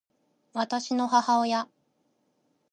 [0.53, 1.69] 私の母親